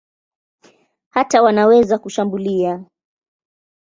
Hata 1.09 1.41
wanaweza 1.41 1.97
kushambulia. 1.99 2.85